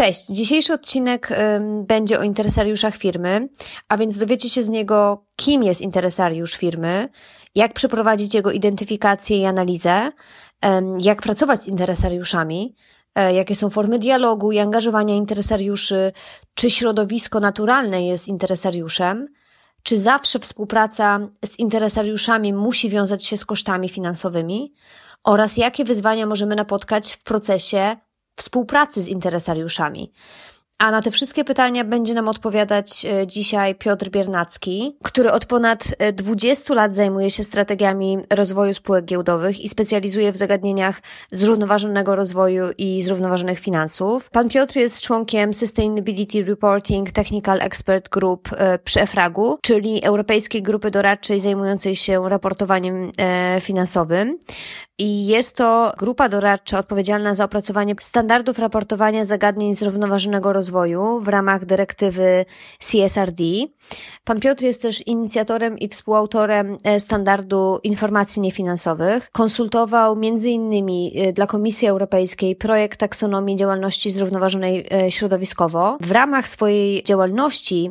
[0.00, 0.26] Cześć!
[0.26, 1.28] Dzisiejszy odcinek
[1.86, 3.48] będzie o interesariuszach firmy,
[3.88, 7.08] a więc dowiecie się z niego, kim jest interesariusz firmy,
[7.54, 10.12] jak przeprowadzić jego identyfikację i analizę,
[10.98, 12.74] jak pracować z interesariuszami,
[13.14, 16.12] e, jakie są formy dialogu i angażowania interesariuszy,
[16.54, 19.28] czy środowisko naturalne jest interesariuszem,
[19.82, 24.74] czy zawsze współpraca z interesariuszami musi wiązać się z kosztami finansowymi
[25.24, 27.96] oraz jakie wyzwania możemy napotkać w procesie
[28.36, 30.12] współpracy z interesariuszami.
[30.80, 35.88] A na te wszystkie pytania będzie nam odpowiadać e, dzisiaj Piotr Biernacki, który od ponad
[36.12, 42.64] 20 e, lat zajmuje się strategiami rozwoju spółek giełdowych i specjalizuje w zagadnieniach zrównoważonego rozwoju
[42.78, 44.30] i zrównoważonych finansów.
[44.30, 50.90] Pan Piotr jest członkiem Sustainability Reporting Technical Expert Group e, przy EFRAGu, czyli Europejskiej Grupy
[50.90, 53.12] Doradczej zajmującej się raportowaniem
[53.60, 54.38] finansowym.
[55.02, 61.64] I jest to grupa doradcza odpowiedzialna za opracowanie standardów raportowania zagadnień zrównoważonego rozwoju w ramach
[61.64, 62.44] dyrektywy
[62.78, 63.44] CSRD.
[64.24, 69.30] Pan Piotr jest też inicjatorem i współautorem e, standardu informacji niefinansowych.
[69.32, 75.98] Konsultował między innymi e, dla Komisji Europejskiej projekt taksonomii działalności zrównoważonej e, środowiskowo.
[76.00, 77.90] W ramach swojej działalności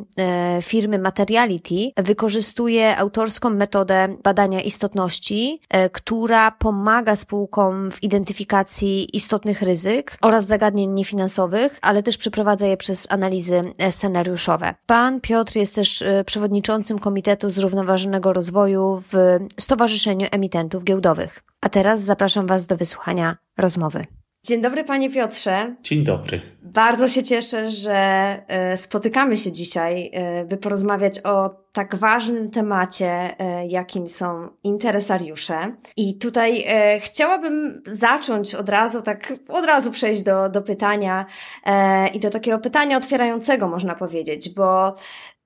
[0.62, 5.60] firmy Materiality wykorzystuje autorską metodę badania istotności,
[5.92, 13.06] która pomaga spółkom w identyfikacji istotnych ryzyk oraz zagadnień niefinansowych, ale też przeprowadza je przez
[13.10, 14.74] analizy scenariuszowe.
[14.86, 21.42] Pan Piotr jest też przewodniczącym Komitetu Zrównoważonego Rozwoju w Stowarzyszeniu Emitentów Giełdowych.
[21.60, 24.06] A teraz zapraszam Was do wysłuchania rozmowy.
[24.44, 25.74] Dzień dobry, panie Piotrze.
[25.82, 26.40] Dzień dobry.
[26.62, 27.94] Bardzo się cieszę, że
[28.48, 35.76] e, spotykamy się dzisiaj, e, by porozmawiać o tak ważnym temacie, e, jakim są interesariusze.
[35.96, 36.64] I tutaj
[37.00, 41.26] chciałabym zacząć od razu, tak od razu przejść do, do pytania
[42.14, 44.96] i do takiego pytania otwierającego, można powiedzieć, bo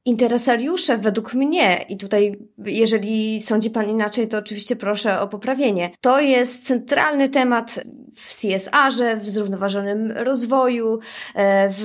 [0.05, 6.21] interesariusze według mnie, i tutaj jeżeli sądzi Pan inaczej, to oczywiście proszę o poprawienie, to
[6.21, 7.81] jest centralny temat
[8.15, 10.99] w CSR-ze, w zrównoważonym rozwoju,
[11.35, 11.85] e, w,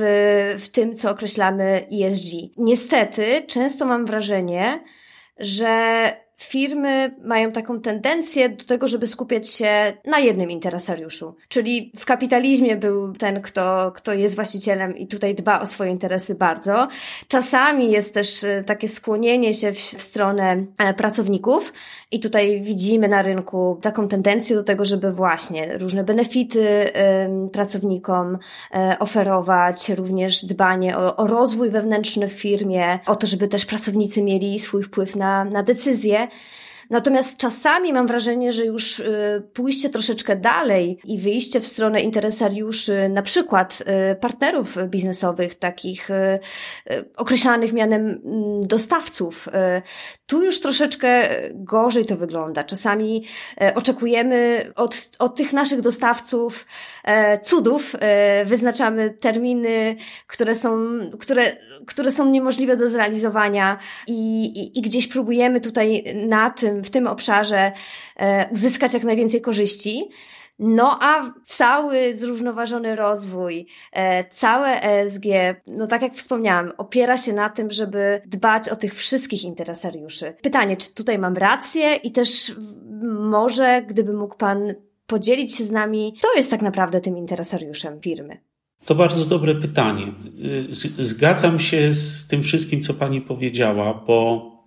[0.59, 2.33] w tym, co określamy ESG.
[2.57, 4.83] Niestety, często mam wrażenie,
[5.39, 11.35] że firmy mają taką tendencję do tego, żeby skupiać się na jednym interesariuszu.
[11.47, 16.35] Czyli w kapitalizmie był ten, kto, kto jest właścicielem i tutaj dba o swoje interesy
[16.35, 16.87] bardzo.
[17.27, 21.73] Czasami jest też e, takie skłonienie się w, w stronę e, pracowników
[22.11, 26.91] i tutaj widzimy na rynku taką tendencję do tego, żeby właśnie różne benefity
[27.51, 33.65] pracownikom y, oferować, również dbanie o, o rozwój wewnętrzny w firmie, o to, żeby też
[33.65, 36.27] pracownicy mieli swój wpływ na, na decyzje.
[36.89, 43.09] Natomiast czasami mam wrażenie, że już y, pójście troszeczkę dalej i wyjście w stronę interesariuszy,
[43.09, 46.39] na przykład y, partnerów biznesowych, takich y,
[47.17, 49.49] określanych mianem mm, dostawców,
[50.29, 52.63] tu już troszeczkę gorzej to wygląda.
[52.63, 53.25] Czasami
[53.75, 56.65] oczekujemy od, od tych naszych dostawców
[57.41, 57.95] cudów,
[58.45, 59.95] wyznaczamy terminy,
[60.27, 66.49] które są, które, które są niemożliwe do zrealizowania i, i, i gdzieś próbujemy tutaj na
[66.49, 67.71] tym w tym obszarze
[68.15, 70.09] e, uzyskać jak najwięcej korzyści.
[70.59, 75.25] No a cały zrównoważony rozwój, e, całe ESG,
[75.67, 80.33] no tak jak wspomniałam, opiera się na tym, żeby dbać o tych wszystkich interesariuszy.
[80.41, 82.55] Pytanie, czy tutaj mam rację i też
[83.19, 84.73] może, gdyby mógł Pan
[85.07, 88.37] podzielić się z nami, kto jest tak naprawdę tym interesariuszem firmy?
[88.85, 90.13] To bardzo dobre pytanie.
[90.97, 94.58] Zgadzam się z tym wszystkim, co Pani powiedziała, bo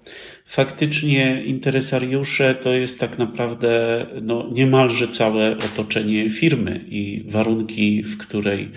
[0.45, 8.71] faktycznie interesariusze to jest tak naprawdę no, niemalże całe otoczenie firmy i warunki, w której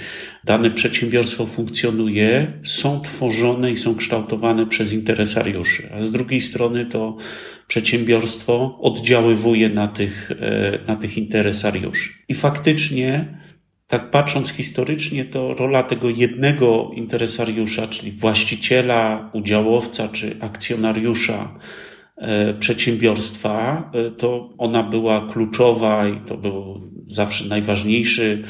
[0.43, 5.89] dane przedsiębiorstwo funkcjonuje, są tworzone i są kształtowane przez interesariuszy.
[5.93, 7.17] A z drugiej strony to
[7.67, 12.09] przedsiębiorstwo oddziaływuje na tych, e, na tych interesariuszy.
[12.27, 13.37] I faktycznie
[13.87, 21.59] tak patrząc historycznie, to rola tego jednego interesariusza, czyli właściciela, udziałowca czy akcjonariusza
[22.17, 28.43] e, przedsiębiorstwa, e, to ona była kluczowa i to był zawsze najważniejszy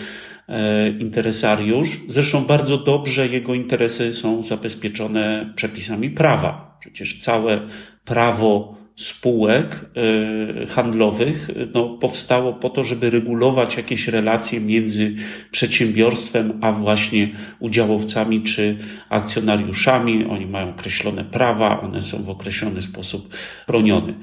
[0.47, 1.99] e, interesariusz.
[2.07, 6.77] Zresztą bardzo dobrze jego interesy są zabezpieczone przepisami prawa.
[6.79, 7.67] Przecież całe
[8.05, 15.15] prawo spółek e, handlowych no, powstało po to, żeby regulować jakieś relacje między
[15.51, 18.77] przedsiębiorstwem a właśnie udziałowcami czy
[19.09, 20.25] akcjonariuszami.
[20.25, 23.35] Oni mają określone prawa, one są w określony sposób
[23.67, 24.13] bronione.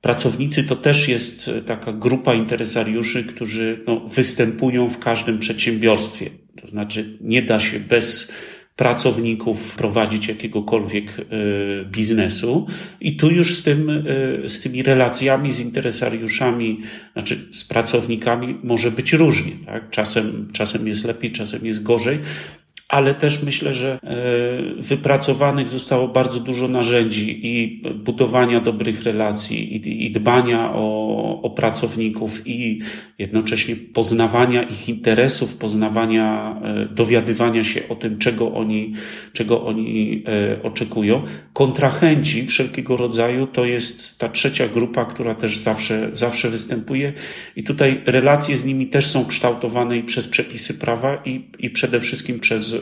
[0.00, 6.30] Pracownicy to też jest taka grupa interesariuszy, którzy no, występują w każdym przedsiębiorstwie.
[6.60, 8.32] To znaczy, nie da się bez
[8.78, 11.24] pracowników prowadzić jakiegokolwiek e,
[11.84, 12.66] biznesu.
[13.00, 16.80] I tu już z, tym, e, z tymi relacjami z interesariuszami,
[17.12, 19.52] znaczy z pracownikami może być różnie.
[19.66, 19.90] Tak?
[19.90, 22.18] Czasem, czasem jest lepiej, czasem jest gorzej,
[22.88, 30.06] ale też myślę, że e, wypracowanych zostało bardzo dużo narzędzi i budowania dobrych relacji, i,
[30.06, 32.80] i dbania o, o, pracowników, i
[33.18, 38.92] jednocześnie poznawania ich interesów, poznawania, e, dowiadywania się o tym, czego oni,
[39.32, 41.22] czego oni e, oczekują.
[41.52, 47.12] Kontrahenci wszelkiego rodzaju to jest ta trzecia grupa, która też zawsze, zawsze występuje,
[47.56, 52.00] i tutaj relacje z nimi też są kształtowane i przez przepisy prawa, i, i przede
[52.00, 52.77] wszystkim przez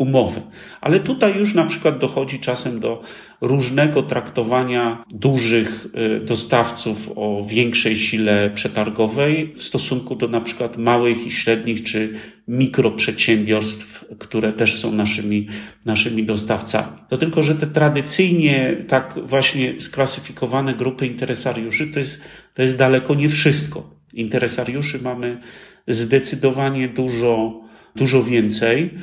[0.00, 0.42] umowy.
[0.80, 3.02] Ale tutaj już na przykład dochodzi czasem do
[3.40, 11.26] różnego traktowania dużych y, dostawców o większej sile przetargowej w stosunku do na przykład małych
[11.26, 12.12] i średnich czy
[12.48, 15.48] mikroprzedsiębiorstw, które też są naszymi,
[15.84, 16.96] naszymi dostawcami.
[17.08, 22.24] To tylko, że te tradycyjnie tak właśnie sklasyfikowane grupy interesariuszy to jest,
[22.54, 23.94] to jest daleko nie wszystko.
[24.14, 25.40] Interesariuszy mamy
[25.88, 27.60] zdecydowanie dużo,
[27.96, 28.94] dużo więcej.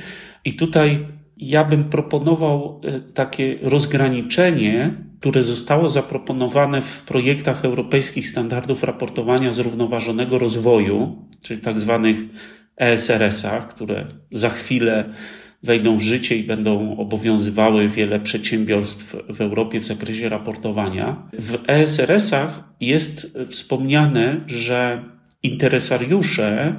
[0.46, 1.08] I tutaj
[1.38, 10.40] ja bym proponował e, takie rozgraniczenie, które zostało zaproponowane w projektach europejskich standardów raportowania zrównoważonego
[10.40, 12.18] rozwoju, czyli tak zwanych
[12.78, 15.14] ESRS-ach, które za chwilę
[15.64, 21.30] wejdą w życie i będą obowiązywały wiele przedsiębiorstw w Europie w zakresie raportowania.
[21.34, 25.04] W ESRS-ach jest wspomniane, że
[25.44, 26.76] interesariusze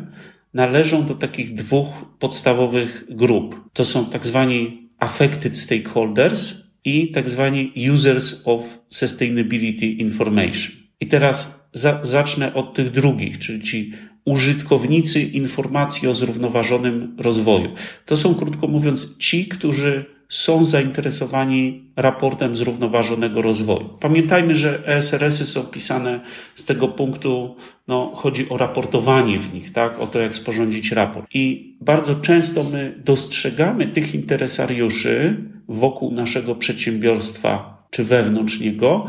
[0.55, 3.71] należą do takich dwóch podstawowych grup.
[3.73, 6.55] To są tak zwani affected stakeholders
[6.85, 10.75] i tak zwani users of sustainability information.
[11.01, 13.93] I teraz za, zacznę od tych drugich, czyli ci
[14.25, 17.75] użytkownicy informacji o zrównoważonym rozwoju.
[18.07, 23.89] To są, krótko mówiąc, ci, którzy są zainteresowani raportem zrównoważonego rozwoju.
[24.01, 26.21] Pamiętajmy, że ESRS-y są pisane
[26.55, 27.57] z tego punktu,
[27.89, 31.27] no, chodzi o raportowanie w nich, tak, o to, jak sporządzić raport.
[31.35, 35.37] I bardzo często my dostrzegamy tych interesariuszy
[35.69, 39.07] wokół naszego przedsiębiorstwa czy wewnątrz niego,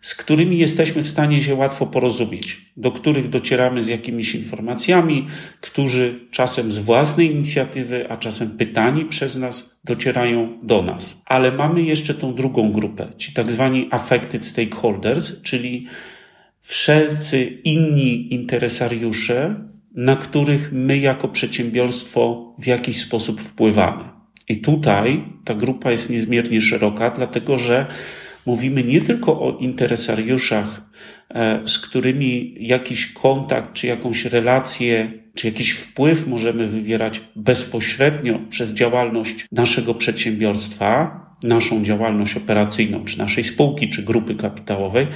[0.00, 5.26] z którymi jesteśmy w stanie się łatwo porozumieć, do których docieramy z jakimiś informacjami,
[5.60, 11.22] którzy czasem z własnej inicjatywy, a czasem pytani przez nas docierają do nas.
[11.26, 15.86] Ale mamy jeszcze tą drugą grupę, ci tak zwani affected stakeholders, czyli
[16.60, 24.04] wszelcy inni interesariusze, na których my jako przedsiębiorstwo w jakiś sposób wpływamy.
[24.48, 27.86] I tutaj ta grupa jest niezmiernie szeroka, dlatego że
[28.48, 30.82] mówimy nie tylko o interesariuszach,
[31.30, 38.72] e, z którymi jakiś kontakt, czy jakąś relację, czy jakiś wpływ możemy wywierać bezpośrednio przez
[38.72, 45.06] działalność naszego przedsiębiorstwa, naszą działalność operacyjną, czy naszej spółki, czy grupy kapitałowej,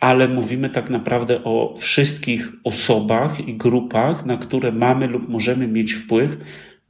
[0.00, 5.92] ale mówimy tak naprawdę o wszystkich osobach i grupach, na które mamy lub możemy mieć
[5.92, 6.36] wpływ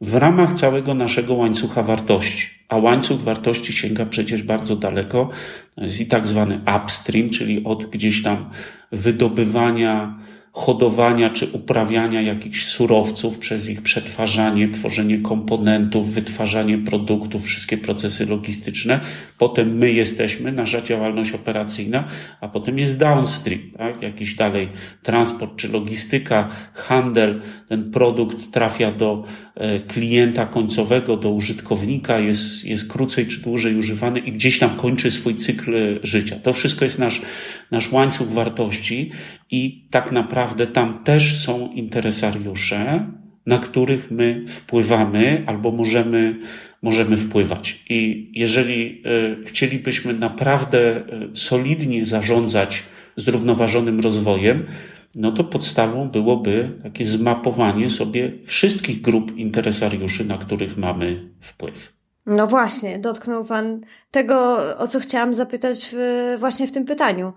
[0.01, 2.60] w ramach całego naszego łańcucha wartości.
[2.71, 5.29] A łańcuch wartości sięga przecież bardzo daleko.
[5.75, 8.51] To jest i tak zwany upstream, czyli od gdzieś tam
[8.93, 10.19] wydobywania
[10.53, 19.01] hodowania czy uprawiania jakichś surowców przez ich przetwarzanie, tworzenie komponentów, wytwarzanie produktów, wszystkie procesy logistyczne.
[19.39, 22.05] Potem my jesteśmy, nasza działalność operacyjna,
[22.41, 24.03] a potem jest downstream, tak?
[24.03, 24.69] jakiś dalej
[25.03, 29.25] transport czy logistyka, handel, ten produkt trafia do
[29.55, 35.11] e, klienta końcowego, do użytkownika, jest, jest krócej czy dłużej używany i gdzieś tam kończy
[35.11, 36.37] swój cykl życia.
[36.43, 37.23] To wszystko jest nasz,
[37.71, 39.11] nasz łańcuch wartości
[39.51, 43.07] i tak naprawdę tam też są interesariusze,
[43.47, 46.39] na których my wpływamy albo możemy,
[46.83, 47.85] możemy wpływać.
[47.91, 51.03] I jeżeli e, chcielibyśmy naprawdę e,
[51.35, 52.83] solidnie zarządzać
[53.17, 54.67] zrównoważonym rozwojem,
[55.15, 62.01] no to podstawą byłoby takie zmapowanie sobie wszystkich grup interesariuszy, na których mamy wpływ.
[62.27, 63.81] No właśnie, dotknął Pan
[64.11, 65.97] tego, o co chciałam zapytać w,
[66.39, 67.33] właśnie w tym pytaniu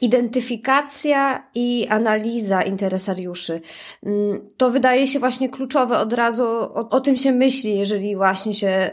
[0.00, 3.60] identyfikacja i analiza interesariuszy.
[4.06, 8.54] Mm, to wydaje się właśnie kluczowe od razu, o, o tym się myśli, jeżeli właśnie
[8.54, 8.90] się,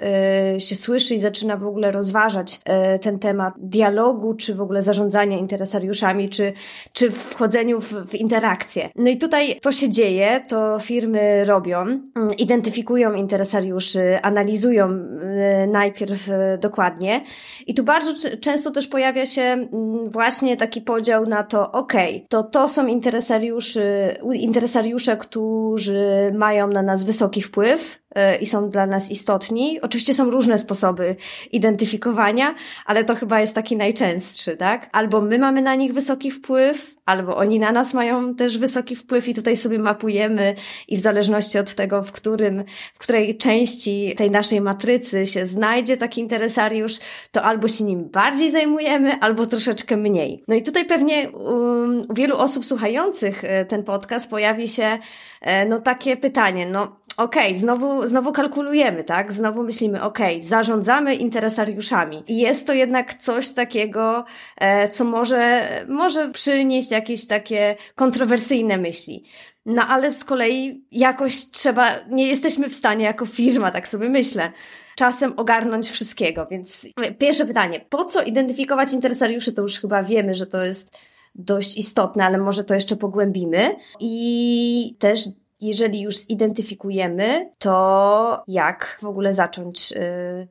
[0.56, 2.60] y, się słyszy i zaczyna w ogóle rozważać
[2.96, 6.54] y, ten temat dialogu, czy w ogóle zarządzania interesariuszami, czy,
[6.94, 8.90] czy wchodzeniu w, w interakcję.
[8.96, 16.30] No i tutaj to się dzieje, to firmy robią, mm, identyfikują interesariuszy, analizują y, najpierw
[16.60, 17.24] dokładnie
[17.68, 21.94] i tu bardzo często też pojawia się mm, właśnie taki podział na to, ok,
[22.30, 28.03] to to są interesariuszy, interesariusze, którzy mają na nas wysoki wpływ,
[28.42, 29.82] i są dla nas istotni.
[29.82, 31.16] Oczywiście są różne sposoby
[31.52, 32.56] identyfikowania,
[32.86, 34.90] ale to chyba jest taki najczęstszy, tak?
[34.92, 39.28] Albo my mamy na nich wysoki wpływ, albo oni na nas mają też wysoki wpływ
[39.28, 40.56] i tutaj sobie mapujemy
[40.88, 42.64] i w zależności od tego, w którym,
[42.96, 47.00] w której części tej naszej matrycy się znajdzie taki interesariusz,
[47.32, 50.44] to albo się nim bardziej zajmujemy, albo troszeczkę mniej.
[50.48, 55.00] No i tutaj pewnie um, u wielu osób słuchających e, ten podcast pojawi się
[55.42, 59.34] e, no takie pytanie, no okej, okay, znowu, znowu kalkulujemy, tak?
[59.34, 62.24] Znowu myślimy, okej, okay, zarządzamy interesariuszami.
[62.28, 64.26] I jest to jednak coś takiego,
[64.58, 69.24] e, co może, może przynieść jakieś takie kontrowersyjne myśli.
[69.66, 74.52] No ale z kolei jakoś trzeba, nie jesteśmy w stanie jako firma, tak sobie myślę,
[74.96, 76.48] czasem ogarnąć wszystkiego.
[76.52, 76.88] Więc
[77.20, 79.54] pierwsze pytanie, po co identyfikować interesariuszy?
[79.54, 80.98] To już chyba wiemy, że to jest
[81.36, 83.76] dość istotne, ale może to jeszcze pogłębimy.
[84.00, 85.26] I też
[85.68, 90.48] jeżeli już zidentyfikujemy, to jak w ogóle zacząć y,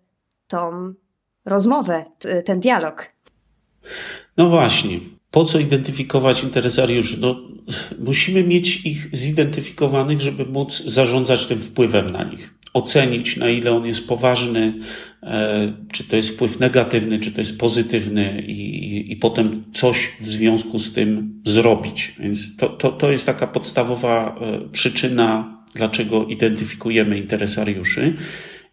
[0.46, 0.92] tą
[1.44, 2.04] rozmowę,
[2.44, 3.06] ten dialog?
[4.36, 5.00] No właśnie.
[5.30, 7.20] Po co identyfikować interesariuszy?
[7.20, 7.36] No,
[7.98, 13.86] musimy mieć ich zidentyfikowanych, żeby móc zarządzać tym wpływem na nich ocenić, na ile on
[13.86, 14.74] jest poważny,
[15.22, 20.12] e, czy to jest wpływ negatywny, czy to jest pozytywny, i, i, i potem coś
[20.20, 22.14] w związku z tym zrobić.
[22.18, 28.16] Więc to, to, to jest taka podstawowa e, przyczyna, dlaczego identyfikujemy interesariuszy.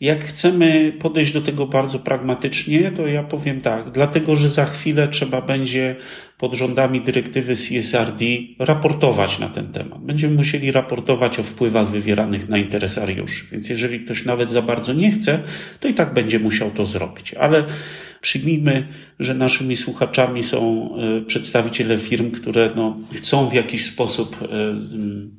[0.02, 5.08] Jak chcemy podejść do tego bardzo pragmatycznie, to ja powiem tak, dlatego że za chwilę
[5.08, 5.96] trzeba będzie
[6.40, 8.26] pod rządami dyrektywy CSRD
[8.60, 10.02] raportować na ten temat.
[10.02, 13.46] Będziemy musieli raportować o wpływach wywieranych na interesariuszy.
[13.52, 15.40] Więc jeżeli ktoś nawet za bardzo nie chce,
[15.80, 17.34] to i tak będzie musiał to zrobić.
[17.34, 17.66] Ale
[18.22, 18.88] Przyjmijmy,
[19.20, 25.32] że naszymi słuchaczami są e, przedstawiciele firm, które no, chcą w jakiś sposób e, mm,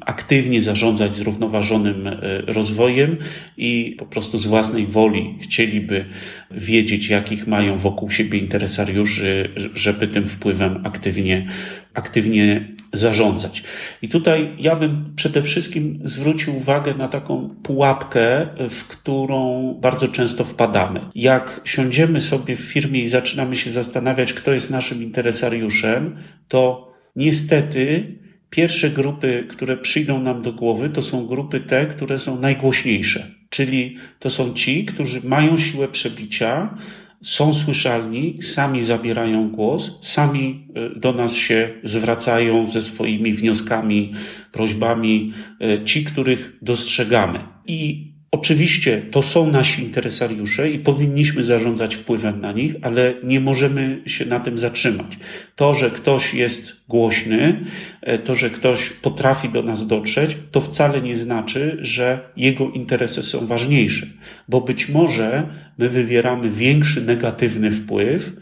[0.00, 2.12] aktywnie zarządzać zrównoważonym e,
[2.46, 3.16] rozwojem
[3.56, 6.04] i po prostu z własnej woli chcieliby
[6.50, 11.46] wiedzieć, jakich mają wokół siebie interesariuszy, żeby tym wpływem aktywnie,
[11.94, 13.62] aktywnie zarządzać.
[14.02, 20.44] I tutaj ja bym przede wszystkim zwrócił uwagę na taką pułapkę, w którą bardzo często
[20.44, 21.00] wpadamy.
[21.14, 26.16] Jak siądziemy sobie w firmie i zaczynamy się zastanawiać, kto jest naszym interesariuszem,
[26.48, 28.18] to niestety
[28.50, 33.26] pierwsze grupy, które przyjdą nam do głowy, to są grupy te, które są najgłośniejsze.
[33.50, 36.76] Czyli to są ci, którzy mają siłę przebicia,
[37.24, 44.12] są słyszalni, sami zabierają głos, sami e, do nas się zwracają ze swoimi wnioskami,
[44.52, 47.40] prośbami, e, ci, których dostrzegamy.
[47.66, 54.02] I Oczywiście to są nasi interesariusze i powinniśmy zarządzać wpływem na nich, ale nie możemy
[54.06, 55.18] się na tym zatrzymać.
[55.56, 57.64] To, że ktoś jest głośny,
[58.02, 63.22] e, to, że ktoś potrafi do nas dotrzeć, to wcale nie znaczy, że jego interesy
[63.22, 64.06] są ważniejsze,
[64.48, 65.48] bo być może
[65.78, 68.32] my wywieramy większy negatywny wpływ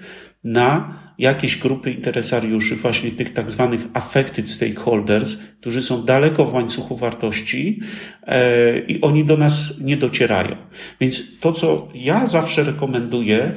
[0.45, 6.97] na jakieś grupy interesariuszy, właśnie tych tak zwanych affected stakeholders, którzy są daleko w łańcuchu
[6.97, 7.81] wartości
[8.23, 10.57] e, i oni do nas nie docierają.
[11.01, 13.53] Więc to, co ja zawsze rekomenduję,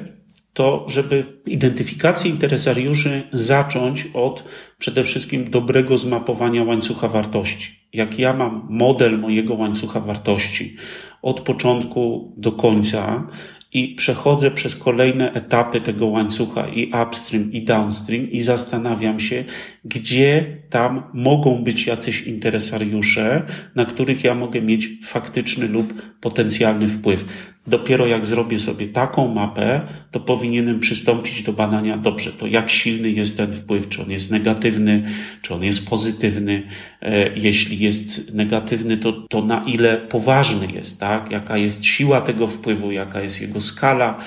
[0.54, 4.44] to żeby identyfikację interesariuszy zacząć od
[4.78, 7.80] przede wszystkim dobrego zmapowania łańcucha wartości.
[7.94, 10.76] Jak ja mam model mojego łańcucha wartości
[11.22, 13.28] od początku do końca
[13.76, 19.44] i przechodzę przez kolejne etapy tego łańcucha i upstream i downstream i zastanawiam się,
[19.86, 23.44] gdzie tam mogą być jacyś interesariusze,
[23.76, 27.26] na których ja mogę mieć faktyczny lub potencjalny wpływ.
[27.68, 29.82] Dopiero jak zrobię sobie taką mapę,
[30.12, 34.32] to powinienem przystąpić do badania, dobrze, to jak silny jest ten wpływ, czy on jest
[34.32, 35.04] negatywny,
[35.42, 36.64] czy on jest pozytywny.
[37.02, 41.32] E, jeśli jest negatywny, to, to na ile poważny jest, tak?
[41.32, 44.20] Jaka jest siła tego wpływu, jaka jest jego skala,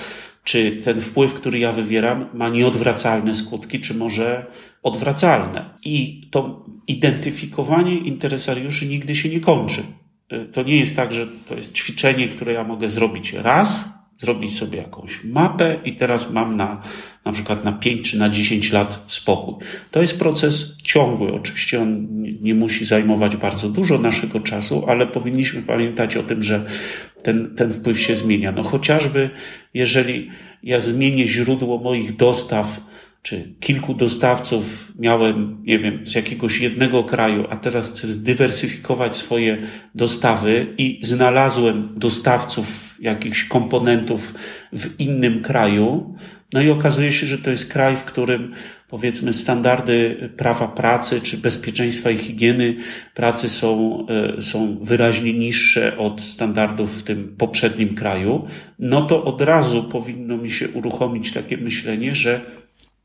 [0.43, 4.45] czy ten wpływ, który ja wywieram, ma nieodwracalne skutki, czy może
[4.83, 5.69] odwracalne.
[5.85, 9.83] I to identyfikowanie interesariuszy nigdy się nie kończy.
[10.33, 13.85] Y, to nie jest tak, że to jest ćwiczenie, które ja mogę zrobić raz,
[14.19, 16.81] zrobić sobie jakąś mapę i teraz mam na,
[17.25, 19.53] na przykład na 5 czy na 10 lat spokój.
[19.91, 21.33] To jest proces ciągły.
[21.33, 22.07] Oczywiście on
[22.41, 26.65] nie musi zajmować bardzo dużo naszego czasu, ale powinniśmy pamiętać o tym, że
[27.23, 28.51] ten, ten wpływ się zmienia.
[28.51, 29.29] No chociażby
[29.73, 30.29] jeżeli
[30.63, 32.81] ja zmienię źródło moich dostaw
[33.21, 39.57] czy kilku dostawców miałem, nie wiem, z jakiegoś jednego kraju, a teraz chcę zdywersyfikować swoje
[39.95, 44.33] dostawy i znalazłem dostawców jakichś komponentów
[44.73, 46.15] w innym kraju,
[46.53, 48.53] no i okazuje się, że to jest kraj, w którym
[48.87, 52.75] powiedzmy standardy prawa pracy czy bezpieczeństwa i higieny
[53.13, 54.05] pracy są,
[54.37, 58.45] e, są wyraźnie niższe od standardów w tym poprzednim kraju,
[58.79, 62.41] no to od razu powinno mi się uruchomić takie myślenie, że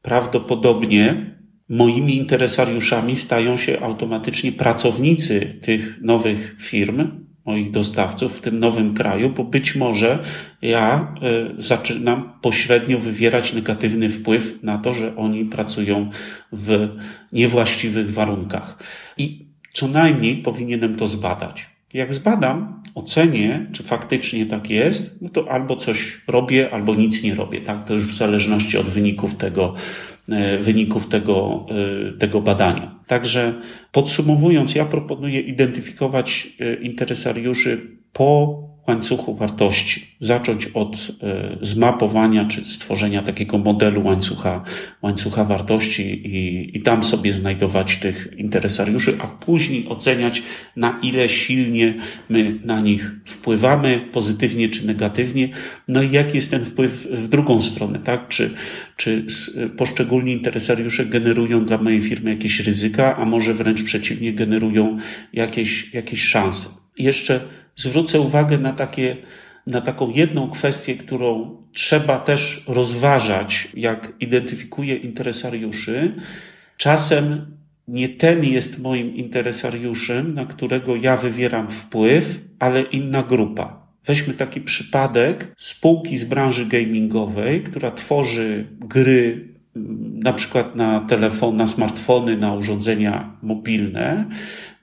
[0.04, 1.34] prawdopodobnie
[1.68, 9.30] moimi interesariuszami stają się automatycznie pracownicy tych nowych firm, moich dostawców w tym nowym kraju,
[9.30, 10.18] bo być może
[10.62, 16.10] ja e, zaczynam pośrednio wywierać negatywny wpływ na to, że oni pracują
[16.52, 16.88] w
[17.32, 18.78] niewłaściwych warunkach.
[19.16, 21.73] I co najmniej powinienem to zbadać.
[21.94, 27.34] Jak zbadam, ocenię, czy faktycznie tak jest, no to albo coś robię, albo nic nie
[27.34, 27.60] robię.
[27.60, 27.86] Tak?
[27.86, 29.74] To już w zależności od wyników tego,
[30.28, 33.00] e, wyników tego, e, tego badania.
[33.06, 33.54] Także
[33.92, 40.06] podsumowując, ja proponuję identyfikować e, interesariuszy po łańcuchu wartości.
[40.20, 44.62] Zacząć od e, zmapowania czy stworzenia takiego modelu łańcucha,
[45.02, 50.42] łańcucha wartości i, i tam sobie znajdować tych interesariuszy, a później oceniać,
[50.76, 51.94] na ile silnie
[52.28, 55.48] my na nich wpływamy, pozytywnie czy negatywnie.
[55.88, 58.28] No i jaki jest ten wpływ w drugą stronę, tak?
[58.28, 58.54] Czy,
[58.96, 59.26] czy
[59.76, 64.96] poszczególni interesariusze generują dla mojej firmy jakieś ryzyka, a może wręcz przeciwnie, generują
[65.32, 66.83] jakieś, jakieś szanse.
[66.98, 67.40] Jeszcze
[67.76, 69.16] zwrócę uwagę na takie,
[69.66, 76.14] na taką jedną kwestię, którą trzeba też rozważać, jak identyfikuję interesariuszy.
[76.76, 77.46] Czasem
[77.88, 83.84] nie ten jest moim interesariuszem, na którego ja wywieram wpływ, ale inna grupa.
[84.06, 89.53] Weźmy taki przypadek spółki z branży gamingowej, która tworzy gry
[90.24, 94.24] na przykład na telefon, na smartfony, na urządzenia mobilne.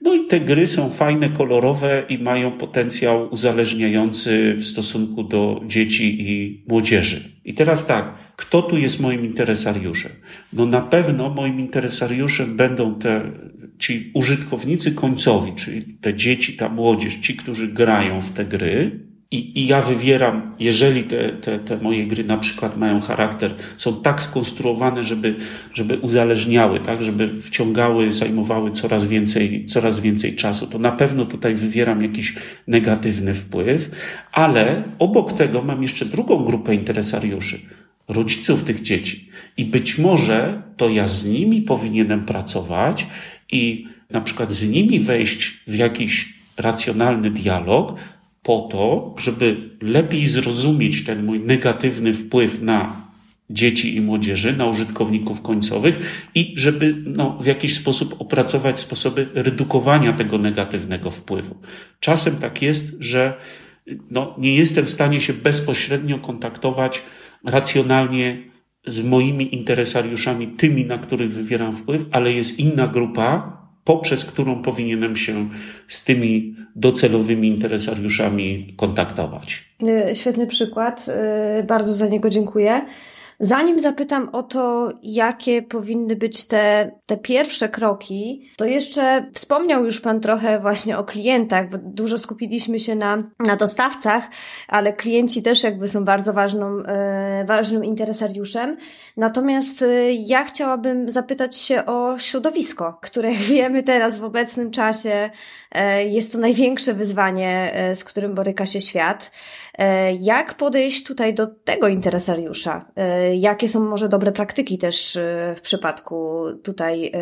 [0.00, 6.30] No i te gry są fajne, kolorowe i mają potencjał uzależniający w stosunku do dzieci
[6.30, 7.24] i młodzieży.
[7.44, 10.12] I teraz tak, kto tu jest moim interesariuszem?
[10.52, 13.32] No na pewno moim interesariuszem będą te,
[13.78, 19.00] ci użytkownicy końcowi, czyli te dzieci, ta młodzież, ci, którzy grają w te gry,
[19.32, 23.96] i, I ja wywieram, jeżeli te, te, te moje gry na przykład mają charakter, są
[24.02, 25.36] tak skonstruowane, żeby,
[25.74, 31.54] żeby uzależniały, tak, żeby wciągały, zajmowały coraz więcej, coraz więcej czasu, to na pewno tutaj
[31.54, 32.34] wywieram jakiś
[32.66, 33.90] negatywny wpływ,
[34.32, 37.60] ale obok tego mam jeszcze drugą grupę interesariuszy,
[38.08, 39.28] rodziców tych dzieci.
[39.56, 43.06] I być może to ja z nimi powinienem pracować
[43.52, 47.94] i na przykład z nimi wejść w jakiś racjonalny dialog,
[48.42, 53.02] po to, żeby lepiej zrozumieć ten mój negatywny wpływ na
[53.50, 60.12] dzieci i młodzieży, na użytkowników końcowych i żeby no, w jakiś sposób opracować sposoby redukowania
[60.12, 61.56] tego negatywnego wpływu.
[62.00, 63.34] Czasem tak jest, że
[64.10, 67.02] no, nie jestem w stanie się bezpośrednio kontaktować
[67.44, 68.52] racjonalnie
[68.86, 75.16] z moimi interesariuszami, tymi, na których wywieram wpływ, ale jest inna grupa, poprzez którą powinienem
[75.16, 75.48] się
[75.88, 79.64] z tymi docelowymi interesariuszami kontaktować.
[80.10, 81.06] Y, świetny przykład,
[81.60, 82.86] y, bardzo za niego dziękuję.
[83.44, 90.00] Zanim zapytam o to, jakie powinny być te, te pierwsze kroki, to jeszcze wspomniał już
[90.00, 94.24] Pan trochę właśnie o klientach, bo dużo skupiliśmy się na, na dostawcach,
[94.68, 98.76] ale klienci też jakby są bardzo ważną, e, ważnym interesariuszem.
[99.16, 105.30] Natomiast e, ja chciałabym zapytać się o środowisko, które wiemy teraz w obecnym czasie
[105.72, 109.30] e, jest to największe wyzwanie, e, z którym boryka się świat.
[109.78, 112.84] E, jak podejść tutaj do tego interesariusza?
[112.96, 117.12] E, jakie są może dobre praktyki też e, w przypadku tutaj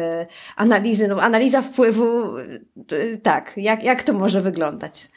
[0.57, 2.25] analizy, no analiza wpływu,
[3.23, 5.09] tak, jak, jak to może wyglądać?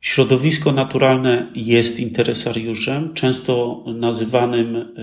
[0.00, 4.94] Środowisko naturalne jest interesariuszem, często nazywanym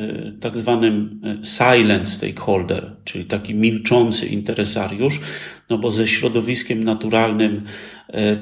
[0.41, 5.19] tak zwanym silent stakeholder, czyli taki milczący interesariusz,
[5.71, 7.63] no bo ze środowiskiem naturalnym,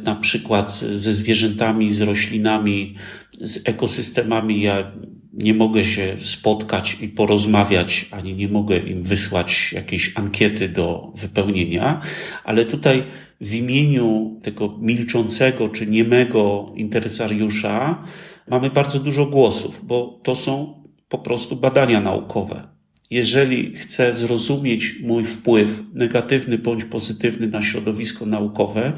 [0.04, 2.96] na przykład ze zwierzętami, z roślinami,
[3.42, 4.92] z ekosystemami ja
[5.34, 12.02] nie mogę się spotkać i porozmawiać, ani nie mogę im wysłać jakiejś ankiety do wypełnienia,
[12.44, 13.04] ale tutaj
[13.42, 18.04] w imieniu tego milczącego czy niemego interesariusza
[18.48, 22.79] mamy bardzo dużo głosów, bo to są po prostu badania naukowe.
[23.10, 28.94] Jeżeli chcę zrozumieć mój wpływ, negatywny bądź pozytywny na środowisko naukowe,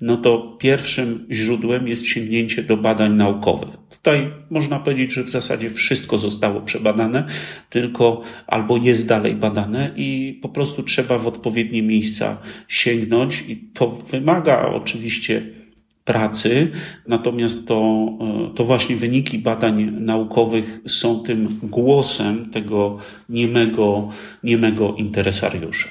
[0.00, 3.76] no to pierwszym źródłem jest sięgnięcie do badań naukowych.
[3.90, 7.26] Tutaj można powiedzieć, że w zasadzie wszystko zostało przebadane,
[7.70, 13.88] tylko albo jest dalej badane i po prostu trzeba w odpowiednie miejsca sięgnąć i to
[13.88, 15.61] wymaga oczywiście
[16.04, 16.70] pracy,
[17.06, 24.08] natomiast to, e, to właśnie wyniki badań naukowych są tym głosem tego niemego,
[24.42, 25.88] niemego interesariusza.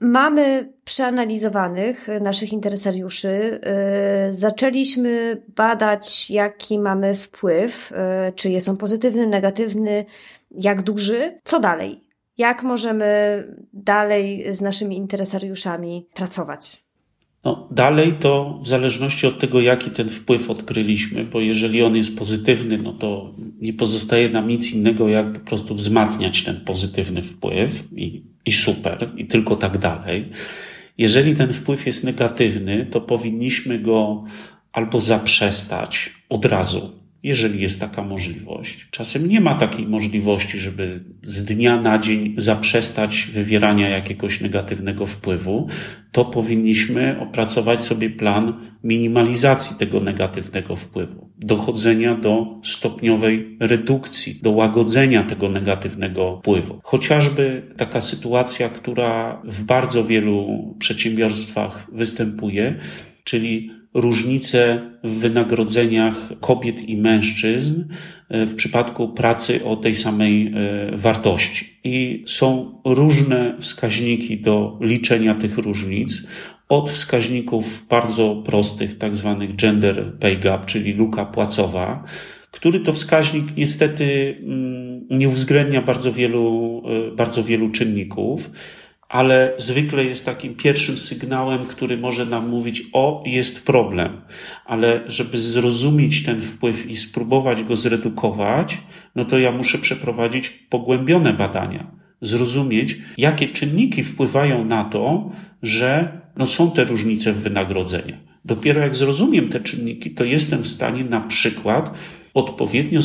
[0.00, 3.60] Mamy przeanalizowanych naszych interesariuszy.
[3.62, 10.04] E, zaczęliśmy badać, jaki mamy wpływ, e, czy jest on pozytywny, negatywny,
[10.50, 11.38] jak duży.
[11.44, 12.00] Co dalej?
[12.38, 16.84] Jak możemy dalej z naszymi interesariuszami pracować?
[17.44, 22.18] No, dalej to w zależności od tego, jaki ten wpływ odkryliśmy, bo jeżeli on jest
[22.18, 27.84] pozytywny, no to nie pozostaje nam nic innego, jak po prostu wzmacniać ten pozytywny wpływ
[27.96, 30.30] i, i super, i tylko tak dalej.
[30.98, 34.24] Jeżeli ten wpływ jest negatywny, to powinniśmy go
[34.72, 38.86] albo zaprzestać od razu, jeżeli jest taka możliwość.
[38.90, 45.68] Czasem nie ma takiej możliwości, żeby z dnia na dzień zaprzestać wywierania jakiegoś negatywnego wpływu,
[46.12, 48.52] to powinniśmy opracować sobie plan
[48.84, 56.80] minimalizacji tego negatywnego wpływu, dochodzenia do stopniowej redukcji, do łagodzenia tego negatywnego wpływu.
[56.84, 60.46] Chociażby taka sytuacja, która w bardzo wielu
[60.78, 62.74] przedsiębiorstwach występuje,
[63.24, 67.84] czyli różnice w wynagrodzeniach kobiet i mężczyzn
[68.28, 71.78] e, w przypadku pracy o tej samej e, wartości.
[71.84, 76.22] I są różne wskaźniki do liczenia tych różnic.
[76.68, 82.04] Od wskaźników bardzo prostych, tak zwanych gender pay gap, czyli luka płacowa,
[82.50, 88.50] który to wskaźnik niestety mm, nie uwzględnia bardzo wielu, e, bardzo wielu czynników
[89.12, 94.20] ale zwykle jest takim pierwszym sygnałem, który może nam mówić, o, jest problem.
[94.64, 98.80] Ale żeby zrozumieć ten wpływ i spróbować go zredukować,
[99.14, 101.90] no to ja muszę przeprowadzić pogłębione badania.
[102.22, 105.30] Zrozumieć, jakie czynniki wpływają na to,
[105.62, 108.20] że no są te różnice w wynagrodzeniach.
[108.44, 111.94] Dopiero jak zrozumiem te czynniki, to jestem w stanie na przykład
[112.34, 113.00] odpowiednio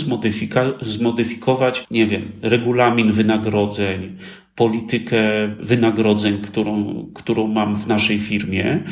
[0.81, 4.15] zmodyfikować, nie wiem, regulamin wynagrodzeń,
[4.55, 5.21] politykę
[5.59, 8.83] wynagrodzeń, którą, którą mam w naszej firmie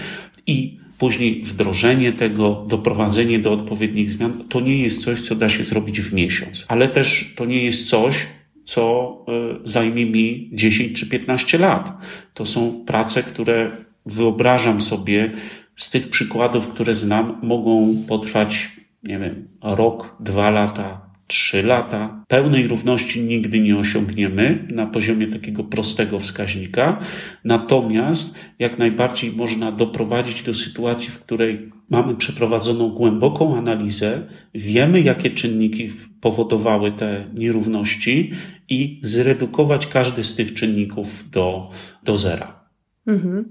[0.48, 5.64] i później wdrożenie tego, doprowadzenie do odpowiednich zmian, to nie jest coś, co da się
[5.64, 8.28] zrobić w miesiąc, ale też to nie jest coś,
[8.64, 9.32] co e,
[9.64, 11.94] zajmie mi 10 czy 15 lat.
[12.34, 13.72] To są prace, które
[14.06, 15.32] wyobrażam sobie
[15.76, 18.72] z tych przykładów, które znam, mogą potrwać,
[19.08, 22.24] nie wiem, rok, dwa lata, trzy lata.
[22.28, 27.00] Pełnej równości nigdy nie osiągniemy na poziomie takiego prostego wskaźnika,
[27.44, 35.30] natomiast jak najbardziej można doprowadzić do sytuacji, w której mamy przeprowadzoną głęboką analizę, wiemy, jakie
[35.30, 35.88] czynniki
[36.22, 38.32] powodowały te nierówności
[38.70, 41.70] i zredukować każdy z tych czynników do,
[42.04, 42.65] do zera.
[43.08, 43.50] Mhm.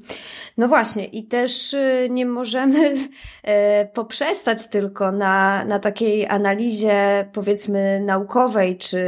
[0.57, 2.95] No właśnie, i też y, nie możemy
[3.43, 8.99] e, poprzestać tylko na, na takiej analizie, powiedzmy, naukowej czy,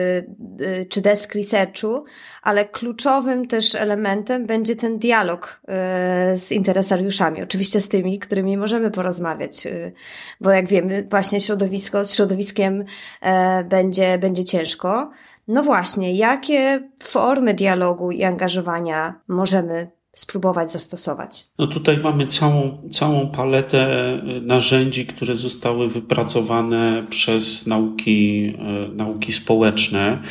[0.60, 2.04] y, czy desk researchu,
[2.42, 8.90] ale kluczowym też elementem będzie ten dialog e, z interesariuszami, oczywiście z tymi, którymi możemy
[8.90, 9.92] porozmawiać, y,
[10.40, 12.84] bo jak wiemy, właśnie środowisko, z środowiskiem
[13.20, 15.10] e, będzie, będzie ciężko.
[15.48, 21.48] No właśnie, jakie formy dialogu i angażowania możemy spróbować zastosować?
[21.58, 28.46] No tutaj mamy całą, całą paletę y, narzędzi, które zostały wypracowane przez nauki,
[28.92, 30.22] y, nauki społeczne.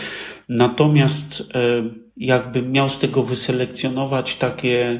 [0.49, 1.45] Natomiast y,
[2.17, 4.99] jakbym miał z tego wyselekcjonować takie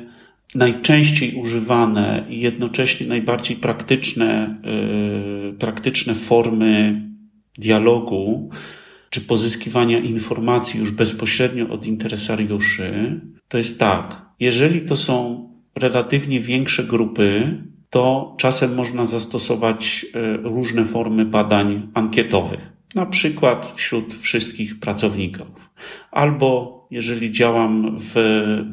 [0.56, 4.56] najczęściej używane i jednocześnie najbardziej praktyczne,
[5.60, 7.02] praktyczne formy
[7.58, 8.50] dialogu,
[9.16, 14.26] czy pozyskiwania informacji już bezpośrednio od interesariuszy, to jest tak.
[14.40, 17.58] Jeżeli to są relatywnie większe grupy,
[17.90, 25.70] to czasem można zastosować e, różne formy badań ankietowych, na przykład wśród wszystkich pracowników,
[26.12, 28.16] albo jeżeli działam w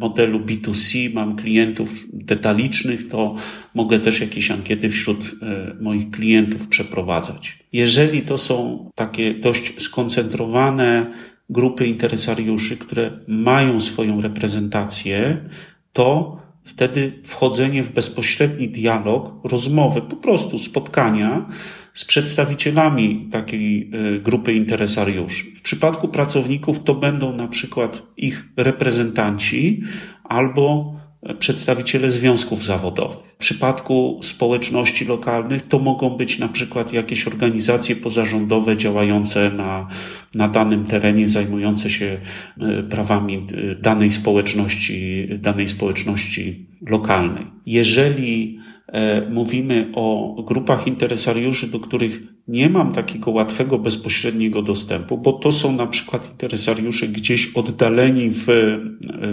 [0.01, 3.35] modelu B2C, mam klientów detalicznych, to
[3.75, 7.59] mogę też jakieś ankiety wśród e, moich klientów przeprowadzać.
[7.73, 11.13] Jeżeli to są takie dość skoncentrowane
[11.51, 15.45] grupy interesariuszy, które mają swoją reprezentację,
[15.93, 21.49] to wtedy wchodzenie w bezpośredni dialog, rozmowy, po prostu spotkania
[21.95, 25.45] z przedstawicielami takiej e, grupy interesariuszy.
[25.57, 29.83] W przypadku pracowników to będą na przykład ich reprezentanci
[30.25, 30.95] albo
[31.39, 33.19] przedstawiciele związków zawodowych.
[33.19, 39.89] W przypadku społeczności lokalnych to mogą być na przykład jakieś organizacje pozarządowe działające na,
[40.35, 42.21] na danym terenie, zajmujące się
[42.61, 47.47] e, prawami e, danej społeczności, danej społeczności lokalnej.
[47.67, 55.33] Jeżeli e, mówimy o grupach interesariuszy, do których nie mam takiego łatwego, bezpośredniego dostępu, bo
[55.33, 58.47] to są na przykład interesariusze gdzieś oddaleni w,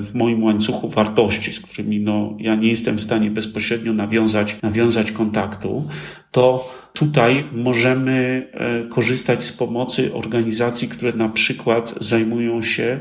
[0.03, 5.11] w moim łańcuchu wartości, z którymi no, ja nie jestem w stanie bezpośrednio nawiązać, nawiązać
[5.11, 5.87] kontaktu,
[6.31, 12.99] to tutaj możemy e, korzystać z pomocy organizacji, które na przykład zajmują się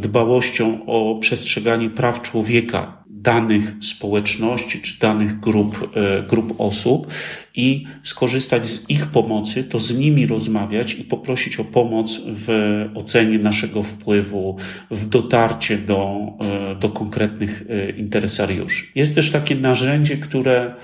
[0.00, 7.06] dbałością o przestrzeganie praw człowieka danych społeczności czy danych grup, e, grup osób
[7.54, 12.48] i skorzystać z ich pomocy, to z nimi rozmawiać i poprosić o pomoc w
[12.94, 14.56] ocenie naszego wpływu,
[14.90, 18.86] w dotarcie do, e, do konkretnych e, interesariuszy.
[18.94, 20.74] Jest też takie narzędzie, które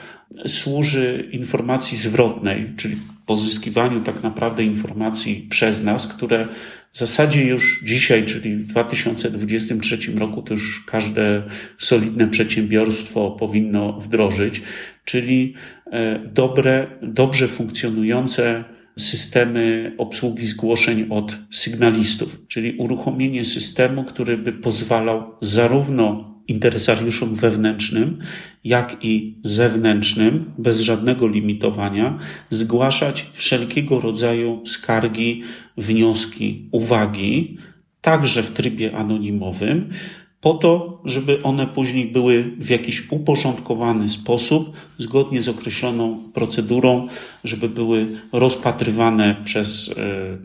[0.46, 6.48] służy informacji zwrotnej, czyli pozyskiwaniu tak naprawdę informacji przez nas, które
[6.92, 11.42] w zasadzie już dzisiaj, czyli w 2023 roku, to już każde
[11.78, 14.62] solidne przedsiębiorstwo powinno wdrożyć,
[15.04, 15.54] czyli
[15.92, 18.64] e, dobre, dobrze funkcjonujące
[18.98, 28.18] systemy obsługi zgłoszeń od sygnalistów, czyli uruchomienie systemu, który by pozwalał zarówno interesariuszom wewnętrznym,
[28.64, 32.18] jak i zewnętrznym, bez żadnego limitowania,
[32.50, 35.42] zgłaszać wszelkiego rodzaju skargi,
[35.76, 37.58] wnioski, uwagi,
[38.00, 39.90] także w trybie anonimowym,
[40.40, 47.08] po to, żeby one później były w jakiś uporządkowany sposób, zgodnie z określoną procedurą,
[47.44, 49.92] żeby były rozpatrywane przez e,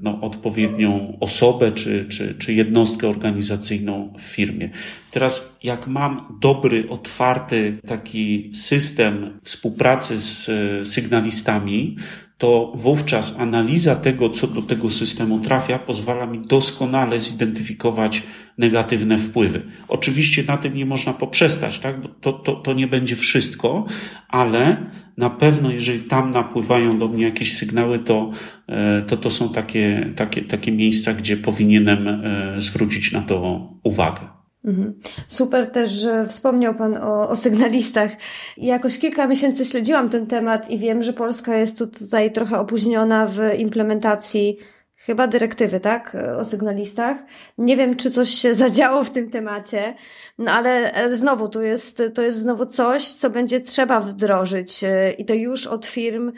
[0.01, 4.69] no, odpowiednią osobę czy, czy, czy jednostkę organizacyjną w firmie.
[5.11, 11.95] Teraz, jak mam dobry, otwarty taki system współpracy z e, sygnalistami,
[12.37, 18.23] to wówczas analiza tego, co do tego systemu trafia, pozwala mi doskonale zidentyfikować
[18.57, 19.61] negatywne wpływy.
[19.87, 22.01] Oczywiście na tym nie można poprzestać, tak?
[22.01, 23.85] bo to, to, to nie będzie wszystko,
[24.27, 28.31] ale na pewno, jeżeli tam napływają do mnie jakieś sygnały, to
[28.67, 34.34] e, to, to są takie, takie, takie miejsca, gdzie powinienem e, zwrócić na to uwagę.
[34.65, 34.93] Mhm.
[35.27, 38.11] Super też, że wspomniał Pan o, o sygnalistach.
[38.57, 43.27] Jakoś kilka miesięcy śledziłam ten temat i wiem, że Polska jest tu tutaj trochę opóźniona
[43.27, 44.57] w implementacji
[44.95, 46.17] chyba dyrektywy, tak?
[46.39, 47.17] O sygnalistach.
[47.57, 49.95] Nie wiem, czy coś się zadziało w tym temacie,
[50.37, 54.81] no ale znowu to jest, to jest znowu coś, co będzie trzeba wdrożyć
[55.17, 56.31] i to już od firm,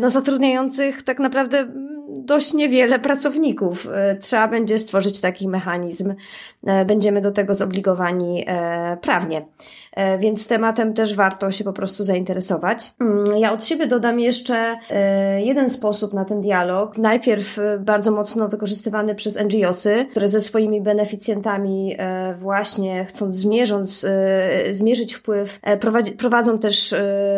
[0.00, 1.66] no zatrudniających tak naprawdę
[2.08, 3.88] dość niewiele pracowników.
[3.94, 6.14] E, trzeba będzie stworzyć taki mechanizm.
[6.66, 9.46] E, będziemy do tego zobligowani e, prawnie.
[10.18, 12.92] Więc tematem też warto się po prostu zainteresować.
[13.00, 14.76] Mm, ja od siebie dodam jeszcze
[15.38, 16.98] jeden sposób na ten dialog.
[16.98, 21.96] Najpierw bardzo mocno wykorzystywany przez NGOsy, które ze swoimi beneficjentami
[22.38, 24.06] właśnie chcąc zmierząc,
[24.70, 25.60] zmierzyć wpływ,
[26.18, 26.94] prowadzą też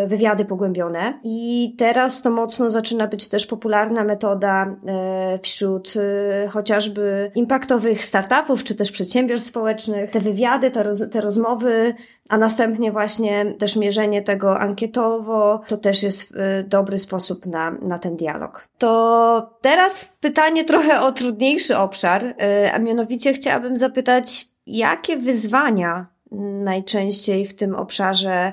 [0.07, 1.21] wywiady pogłębione.
[1.25, 8.65] I teraz to mocno zaczyna być też popularna metoda E, wśród e, chociażby impaktowych startupów,
[8.65, 10.11] czy też przedsiębiorstw społecznych.
[10.11, 11.95] Te wywiady, te, roz, te rozmowy,
[12.29, 17.99] a następnie właśnie też mierzenie tego ankietowo, to też jest e, dobry sposób na, na
[17.99, 18.69] ten dialog.
[18.79, 22.35] To teraz pytanie trochę o trudniejszy obszar,
[22.73, 26.07] a mianowicie chciałabym zapytać, jakie wyzwania
[26.65, 28.53] najczęściej w tym obszarze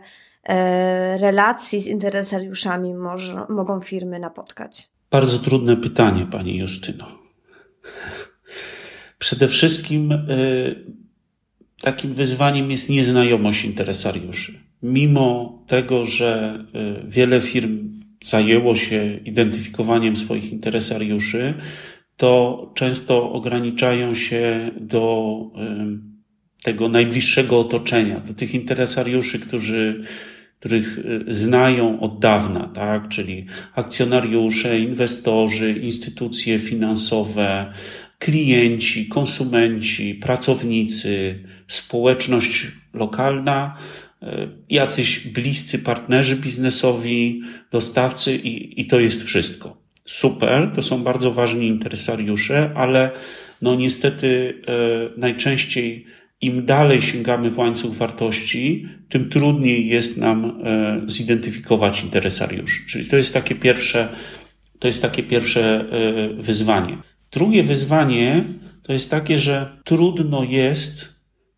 [1.18, 4.90] relacji z interesariuszami może, mogą firmy napotkać?
[5.12, 7.06] Bardzo trudne pytanie, Pani Justyno.
[9.20, 10.86] Przede wszystkim y,
[11.82, 14.60] takim wyzwaniem jest nieznajomość interesariuszy.
[14.84, 16.60] Mimo tego, że
[17.06, 21.54] y, wiele firm zajęło się identyfikowaniem swoich interesariuszy,
[22.18, 25.38] to często ograniczają się do
[26.64, 30.04] tego najbliższego otoczenia, do tych interesariuszy, którzy
[30.64, 33.10] których y, znają od dawna, tak?
[33.10, 33.46] czyli
[33.76, 37.74] akcjonariusze, inwestorzy, instytucje finansowe,
[38.20, 43.78] klienci, konsumenci, pracownicy, społeczność lokalna,
[44.24, 44.28] y,
[44.70, 49.78] jacyś bliscy partnerzy biznesowi, dostawcy i, i to jest wszystko.
[50.06, 53.12] Super, to są bardzo ważni interesariusze, ale
[53.62, 56.06] no niestety y, najczęściej
[56.46, 62.86] im dalej sięgamy w łańcuch wartości, tym trudniej jest nam e, zidentyfikować interesariuszy.
[62.88, 64.10] Czyli to jest takie pierwsze,
[64.80, 66.98] to jest takie pierwsze e, wyzwanie.
[67.32, 68.46] Drugie wyzwanie
[68.84, 71.14] to jest takie, że trudno jest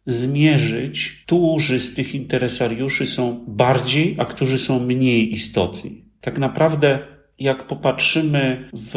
[0.06, 6.06] zmierzyć, którzy z tych interesariuszy są bardziej, a którzy są mniej istotni.
[6.22, 7.00] Tak naprawdę,
[7.40, 8.96] jak popatrzymy w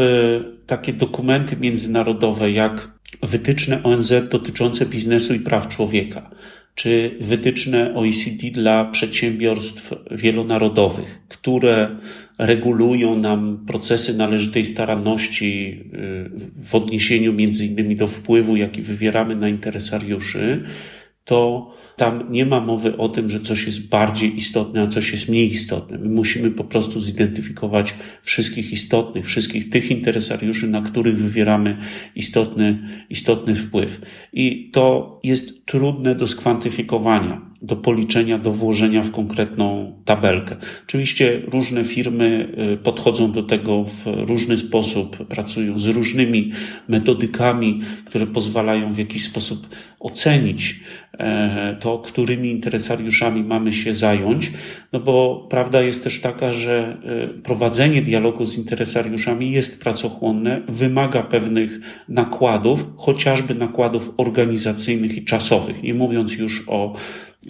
[0.67, 6.31] takie dokumenty międzynarodowe, jak wytyczne ONZ dotyczące biznesu i praw człowieka,
[6.75, 11.97] czy wytyczne OECD dla przedsiębiorstw wielonarodowych, które
[12.39, 16.31] regulują nam procesy należytej staranności y,
[16.65, 20.63] w odniesieniu między innymi do wpływu, jaki wywieramy na interesariuszy,
[21.25, 25.29] to tam nie ma mowy o tym, że coś jest bardziej istotne, a coś jest
[25.29, 25.99] mniej istotne.
[25.99, 31.77] My musimy po prostu zidentyfikować wszystkich istotnych, wszystkich tych interesariuszy, na których wywieramy
[32.15, 32.79] istotny,
[33.11, 34.01] istotny wpływ.
[34.33, 40.57] I to jest trudne do skwantyfikowania do policzenia, do włożenia w konkretną tabelkę.
[40.87, 46.51] Oczywiście różne firmy y, podchodzą do tego w różny sposób, pracują z różnymi
[46.89, 49.69] metodykami, które pozwalają w jakiś sposób
[50.01, 50.81] ocenić
[51.81, 54.53] to, którymi interesariuszami mamy się zająć,
[54.93, 61.23] no bo prawda jest też taka, że e, prowadzenie dialogu z interesariuszami jest pracochłonne, wymaga
[61.23, 66.95] pewnych nakładów, chociażby nakładów organizacyjnych i czasowych, nie mówiąc już o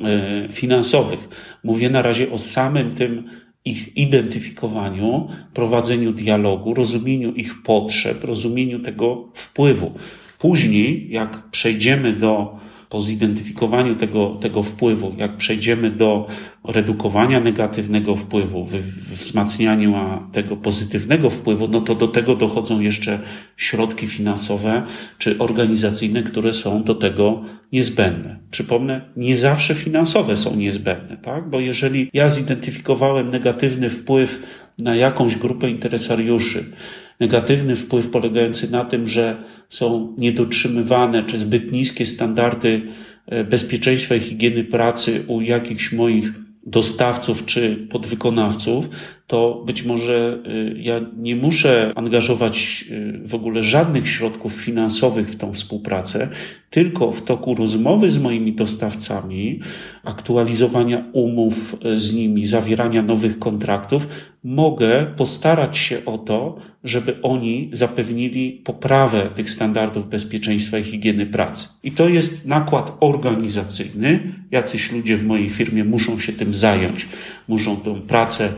[0.04, 1.28] E, finansowych.
[1.64, 3.24] Mówię na razie o samym tym
[3.64, 9.92] ich identyfikowaniu, prowadzeniu dialogu, rozumieniu ich potrzeb, rozumieniu tego wpływu.
[10.38, 16.26] Później, jak przejdziemy do po zidentyfikowaniu tego, tego wpływu, jak przejdziemy do
[16.64, 18.64] redukowania negatywnego wpływu,
[19.10, 19.94] wzmacnianiu
[20.32, 23.20] tego pozytywnego wpływu, no to do tego dochodzą jeszcze
[23.56, 24.82] środki finansowe
[25.18, 28.38] czy organizacyjne, które są do tego niezbędne.
[28.50, 31.50] Przypomnę, nie zawsze finansowe są niezbędne, tak?
[31.50, 34.42] Bo jeżeli ja zidentyfikowałem negatywny wpływ
[34.78, 36.72] na jakąś grupę interesariuszy,
[37.20, 39.36] negatywny wpływ polegający na tym, że
[39.68, 42.82] są niedotrzymywane czy zbyt niskie standardy
[43.26, 46.32] e, bezpieczeństwa i higieny pracy u jakichś moich
[46.68, 48.88] dostawców czy podwykonawców,
[49.26, 55.36] to być może y, ja nie muszę angażować y, w ogóle żadnych środków finansowych w
[55.36, 56.28] tą współpracę,
[56.70, 59.60] tylko w toku rozmowy z moimi dostawcami,
[60.04, 64.08] aktualizowania umów z nimi, zawierania nowych kontraktów,
[64.48, 71.68] mogę postarać się o to, żeby oni zapewnili poprawę tych standardów bezpieczeństwa i higieny pracy.
[71.82, 74.32] I to jest nakład organizacyjny.
[74.50, 77.08] Jacyś ludzie w mojej firmie muszą się tym zająć,
[77.48, 78.48] muszą tę pracę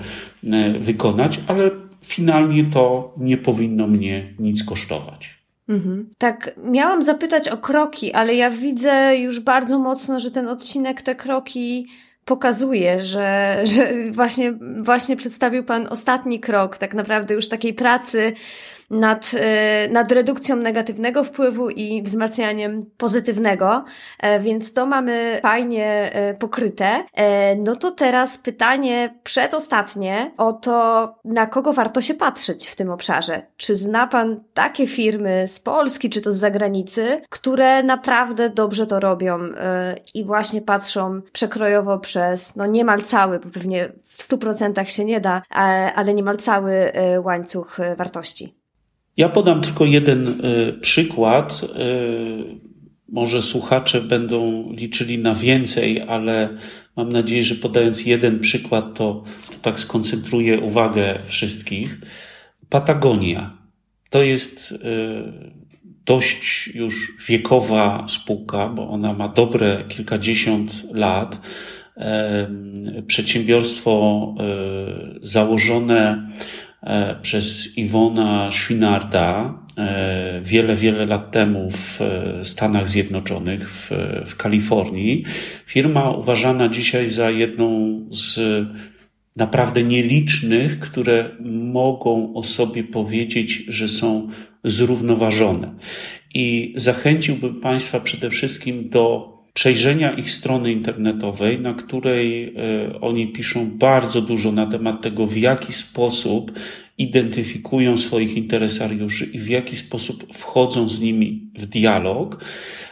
[0.48, 1.70] E, wykonać, ale
[2.04, 5.40] finalnie to nie powinno mnie nic kosztować.
[5.68, 6.10] Mhm.
[6.18, 11.14] Tak, miałam zapytać o kroki, ale ja widzę już bardzo mocno, że ten odcinek te
[11.14, 11.86] kroki
[12.24, 18.32] pokazuje, że, że właśnie, właśnie przedstawił Pan ostatni krok tak naprawdę już takiej pracy
[18.90, 23.84] nad, e, nad redukcją negatywnego wpływu i wzmacnianiem pozytywnego,
[24.18, 27.04] e, więc to mamy fajnie e, pokryte.
[27.58, 33.42] No to teraz pytanie przedostatnie o to, na kogo warto się patrzeć w tym obszarze.
[33.56, 39.00] Czy zna Pan takie firmy z Polski, czy to z zagranicy, które naprawdę dobrze to
[39.00, 39.38] robią
[40.14, 45.20] i właśnie patrzą przekrojowo przez, no niemal cały, bo pewnie w stu procentach się nie
[45.20, 45.42] da,
[45.94, 48.59] ale niemal cały łańcuch wartości.
[49.16, 51.60] Ja podam tylko jeden y, przykład.
[51.64, 52.70] Y,
[53.08, 56.48] może słuchacze będą liczyli na więcej, ale
[56.96, 62.00] mam nadzieję, że podając jeden przykład, to, to tak skoncentruję uwagę wszystkich.
[62.68, 63.58] Patagonia
[64.10, 64.76] to jest y,
[66.06, 71.40] dość już wiekowa spółka, bo ona ma dobre kilkadziesiąt lat.
[73.06, 74.34] Przedsiębiorstwo
[75.22, 76.26] założone
[77.22, 83.90] przez Iwona Schwinarda e, wiele, wiele lat temu w e, Stanach Zjednoczonych, w,
[84.26, 85.24] w Kalifornii.
[85.66, 88.40] Firma uważana dzisiaj za jedną z
[89.36, 94.28] naprawdę nielicznych, które mogą o sobie powiedzieć, że są
[94.64, 95.74] zrównoważone.
[96.34, 103.70] I zachęciłbym Państwa przede wszystkim do przejrzenia ich strony internetowej, na której e, oni piszą
[103.70, 106.52] bardzo dużo na temat tego, w jaki sposób
[106.98, 112.44] identyfikują swoich interesariuszy i w jaki sposób wchodzą z nimi w dialog.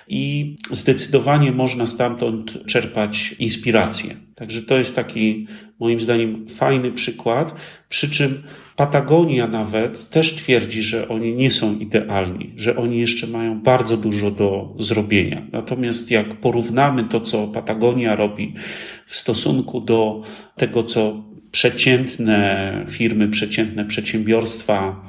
[0.08, 4.16] I zdecydowanie można stamtąd czerpać inspirację.
[4.34, 5.46] Także to jest taki,
[5.80, 7.54] moim zdaniem, fajny przykład.
[7.88, 8.42] Przy czym
[8.78, 14.30] Patagonia nawet też twierdzi, że oni nie są idealni, że oni jeszcze mają bardzo dużo
[14.30, 15.42] do zrobienia.
[15.52, 18.54] Natomiast jak porównamy to, co Patagonia robi
[19.06, 20.22] w stosunku do
[20.56, 25.04] tego, co przeciętne firmy, przeciętne przedsiębiorstwa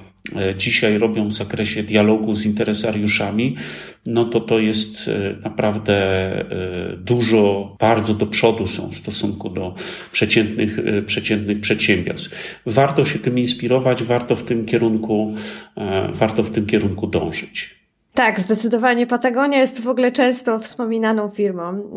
[0.57, 3.55] dzisiaj robią w zakresie dialogu z interesariuszami,
[4.05, 5.99] no to to jest e, naprawdę
[6.97, 9.75] dużo, bardzo do przodu są w stosunku do
[10.11, 12.59] przeciętnych, przeciętnych przedsiębiorstw.
[12.65, 15.33] Warto się tym inspirować, warto w tym kierunku,
[16.13, 17.79] warto w tym kierunku dążyć.
[18.13, 21.91] Tak, zdecydowanie Patagonia jest w ogóle często wspominaną firmą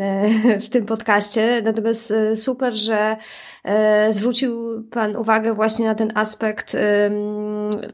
[0.61, 1.63] w tym podcaście.
[1.65, 3.17] Natomiast super, że E,
[4.11, 6.77] zwrócił Pan uwagę właśnie na ten aspekt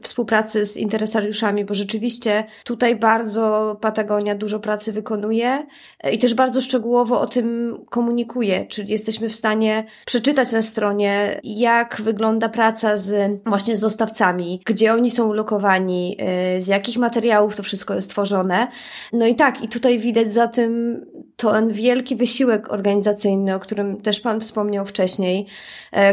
[0.01, 5.67] współpracy z interesariuszami, bo rzeczywiście tutaj bardzo Patagonia dużo pracy wykonuje
[6.03, 11.39] e, i też bardzo szczegółowo o tym komunikuje, czyli jesteśmy w stanie przeczytać na stronie,
[11.43, 17.55] jak wygląda praca z właśnie z dostawcami, gdzie oni są ulokowani, e, z jakich materiałów
[17.55, 18.67] to wszystko jest tworzone.
[19.13, 21.05] No i tak, i tutaj widać za tym
[21.35, 25.58] ten wielki wysiłek organizacyjny, o którym też Pan wspomniał wcześniej, E,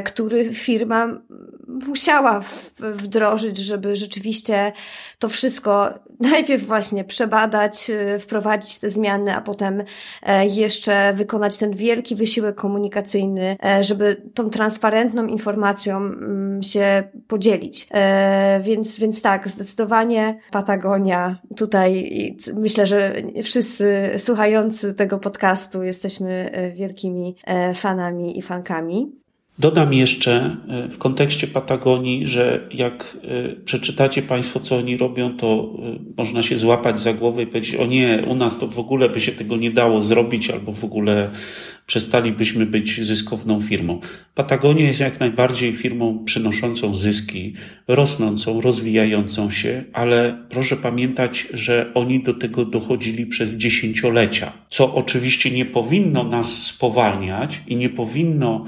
[0.05, 1.09] który firma
[1.67, 2.41] musiała
[2.79, 4.73] wdrożyć, żeby rzeczywiście
[5.19, 5.89] to wszystko
[6.33, 9.83] najpierw właśnie przebadać, e, wprowadzić te zmiany, a potem
[10.23, 17.89] e, jeszcze wykonać ten wielki wysiłek komunikacyjny, żeby tą transparentną informacją mm, się podzielić.
[18.61, 22.11] Więc, więc tak, zdecydowanie Patagonia tutaj
[22.55, 27.37] myślę, że wszyscy słuchający tego podcastu jesteśmy wielkimi
[27.75, 29.13] fanami i fankami.
[29.59, 35.75] Dodam jeszcze e, w kontekście Patagonii, że jak e, przeczytacie Państwo, co oni robią, to
[35.79, 39.09] e, można się złapać za głowę i powiedzieć: O nie, u nas to w ogóle
[39.09, 41.31] by się tego nie dało zrobić, albo w ogóle
[41.87, 44.01] przestalibyśmy być zyskowną firmą.
[44.35, 47.55] Patagonia jest jak najbardziej firmą przynoszącą zyski,
[47.89, 55.51] rosnącą, rozwijającą się, ale proszę pamiętać, że oni do tego dochodzili przez dziesięciolecia, co oczywiście
[55.51, 58.65] nie powinno nas spowalniać i nie powinno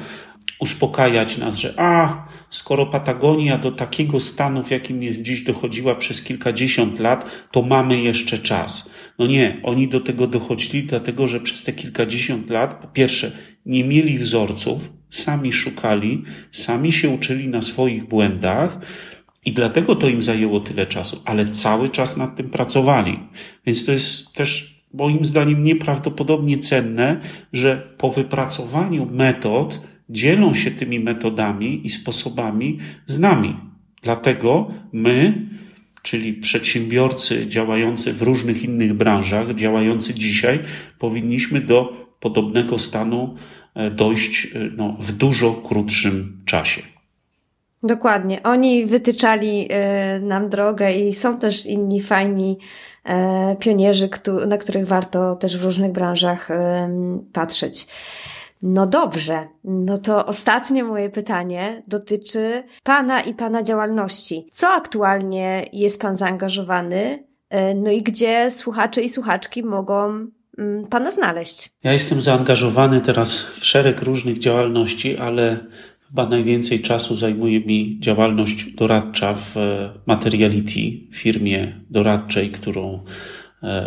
[0.61, 6.23] uspokajać nas, że a, skoro Patagonia do takiego stanu, w jakim jest dziś, dochodziła przez
[6.23, 8.91] kilkadziesiąt lat, to mamy jeszcze czas.
[9.19, 13.33] No nie, oni do tego dochodzili, dlatego że przez te kilkadziesiąt lat, po pierwsze,
[13.67, 18.79] nie mieli wzorców, sami szukali, sami się uczyli na swoich błędach,
[19.45, 23.21] i dlatego to im zajęło tyle czasu, ale cały czas nad tym pracowali.
[23.67, 27.21] Więc to jest też moim zdaniem nieprawdopodobnie cenne,
[27.53, 29.81] że po wypracowaniu metod
[30.11, 33.57] dzielą się tymi metodami i sposobami z nami.
[34.03, 35.47] Dlatego my,
[36.03, 40.59] czyli przedsiębiorcy działający w różnych innych branżach, działający dzisiaj,
[40.99, 43.35] powinniśmy do podobnego stanu
[43.75, 46.83] e, dojść e, no, w dużo krótszym czasie.
[47.83, 48.43] Dokładnie.
[48.43, 49.69] Oni wytyczali
[50.17, 52.59] y, nam drogę i są też inni fajni
[53.59, 54.09] pionierzy,
[54.47, 56.49] na których warto też w różnych branżach
[57.33, 57.87] patrzeć.
[58.63, 64.47] No dobrze, no to ostatnie moje pytanie dotyczy Pana i Pana działalności.
[64.53, 67.25] Co aktualnie jest Pan zaangażowany?
[67.51, 70.27] E, no i gdzie słuchacze i słuchaczki mogą
[70.59, 71.71] mm, Pana znaleźć?
[71.85, 75.59] Ja jestem zaangażowany teraz w szereg różnych działalności, ale
[76.09, 80.81] chyba najwięcej czasu zajmuje mi działalność doradcza w e, Materiality,
[81.13, 83.05] firmie doradczej, którą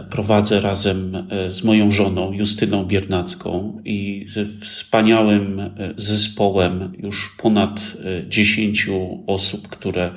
[0.09, 7.97] prowadzę razem e, z moją żoną Justyną Biernacką i ze wspaniałym e, zespołem już ponad
[8.29, 10.11] dziesięciu osób, które,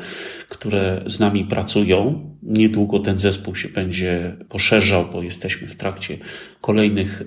[0.49, 2.31] które z nami pracują.
[2.43, 6.19] Niedługo ten zespół się będzie poszerzał, bo jesteśmy w trakcie
[6.61, 7.23] kolejnych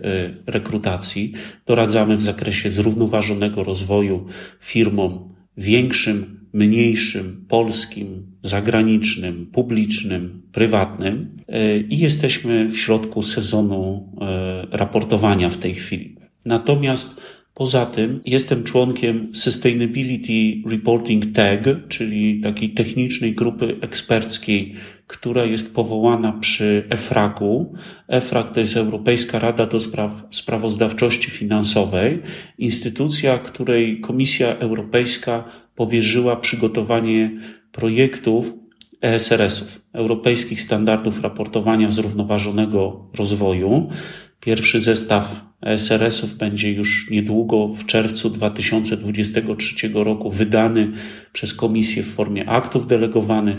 [0.46, 1.34] rekrutacji.
[1.66, 4.26] Doradzamy w zakresie zrównoważonego rozwoju
[4.60, 15.50] firmom większym, mniejszym, polskim, zagranicznym, publicznym, prywatnym e, i jesteśmy w środku sezonu e, raportowania
[15.50, 16.18] w tej chwili.
[16.46, 17.22] Natomiast
[17.58, 24.74] Poza tym jestem członkiem Sustainability Reporting Tag, czyli takiej technicznej grupy eksperckiej,
[25.08, 27.74] która jest powołana przy EFRAG-u.
[28.08, 32.22] EFRAG to jest Europejska Rada do Spraw Sprawozdawczości Finansowej,
[32.58, 35.44] instytucja, której Komisja Europejska
[35.76, 37.32] powierzyła przygotowanie
[37.72, 38.54] projektów
[39.02, 43.90] ESRS-ów, Europejskich Standardów Raportowania Zrównoważonego Rozwoju.
[44.40, 50.92] Pierwszy zestaw ESRS-ów będzie już niedługo w czerwcu 2023 roku wydany
[51.34, 53.58] przez Komisję w formie aktów delegowanych,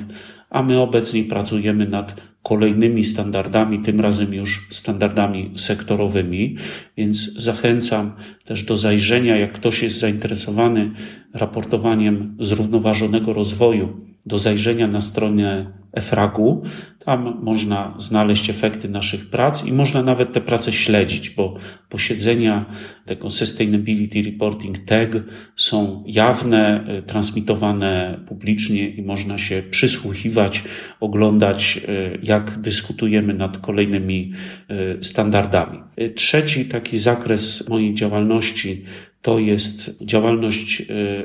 [0.51, 6.57] a my obecnie pracujemy nad kolejnymi standardami, tym razem już standardami sektorowymi,
[6.97, 8.13] więc zachęcam
[8.45, 10.91] też do zajrzenia, jak ktoś jest zainteresowany
[11.35, 16.63] raportowaniem zrównoważonego rozwoju, do zajrzenia na stronę EFRAG-u.
[16.99, 21.55] Tam można znaleźć efekty naszych prac i można nawet te prace śledzić, bo
[21.89, 22.67] posiedzenia
[23.09, 25.17] tego Sustainability Reporting Tag
[25.57, 30.65] są jawne, e, transmitowane publicznie i można się przysłuchiwać,
[31.01, 34.33] oglądać, e, jak dyskutujemy nad kolejnymi
[34.69, 35.79] e, standardami.
[36.15, 38.85] Trzeci taki zakres mojej działalności
[39.23, 40.83] to jest działalność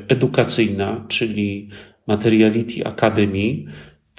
[0.08, 1.68] edukacyjna, czyli
[2.06, 3.64] Materiality Academy.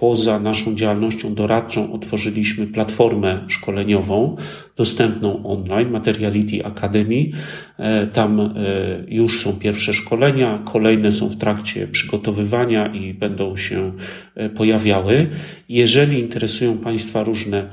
[0.05, 4.35] Poza naszą działalnością doradczą otworzyliśmy platformę szkoleniową
[4.75, 7.29] dostępną online, Materiality Academy.
[7.77, 8.51] E, tam e,
[9.07, 13.91] już są pierwsze szkolenia, kolejne są w trakcie przygotowywania i będą się
[14.35, 15.27] e, pojawiały.
[15.69, 17.69] Jeżeli interesują Państwa różne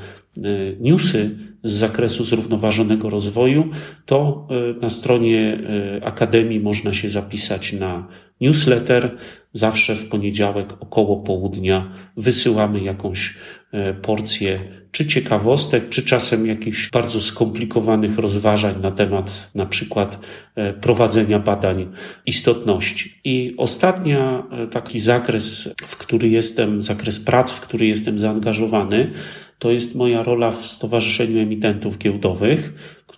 [0.81, 1.31] newsy
[1.63, 3.71] z zakresu zrównoważonego rozwoju,
[4.07, 4.49] to
[4.81, 5.59] na stronie
[6.03, 8.09] Akademii można się zapisać na
[8.41, 9.17] newsletter.
[9.53, 13.35] Zawsze w poniedziałek około południa wysyłamy jakąś
[13.73, 14.61] e, porcję
[14.93, 20.19] czy ciekawostek, czy czasem jakichś bardzo skomplikowanych rozważań na temat na przykład
[20.55, 21.93] e, prowadzenia badań
[22.27, 23.21] istotności.
[23.25, 29.11] I ostatnia e, taki zakres, w który jestem, zakres prac, w który jestem zaangażowany,
[29.59, 32.73] to jest moja rola w Stowarzyszeniu Emitentów Giełdowych,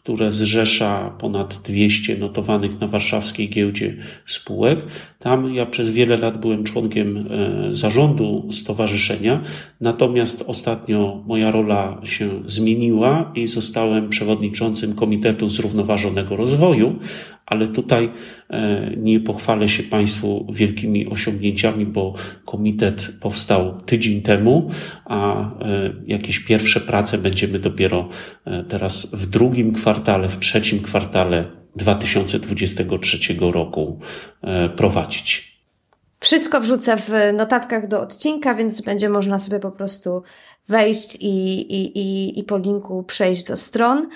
[0.05, 3.97] które zrzesza ponad 200 notowanych na warszawskiej giełdzie
[4.27, 4.85] spółek.
[5.19, 9.41] Tam ja przez wiele lat byłem członkiem e, zarządu stowarzyszenia,
[9.81, 16.99] natomiast ostatnio moja rola się zmieniła i zostałem przewodniczącym Komitetu Zrównoważonego Rozwoju,
[17.47, 18.11] ale tutaj
[18.51, 22.15] e, nie pochwalę się Państwu wielkimi osiągnięciami, bo
[22.45, 24.71] komitet powstał tydzień temu,
[25.05, 28.09] a e, jakieś pierwsze prace będziemy dopiero
[28.45, 31.45] e, teraz w drugim kwartale, w trzecim kwartale
[31.77, 34.01] 2023 roku
[34.77, 35.54] prowadzić.
[36.25, 40.23] Wszystko wrzucę w notatkach do odcinka, więc będzie można sobie po prostu
[40.69, 41.27] wejść i,
[41.75, 44.09] i, i, i po linku przejść do stron.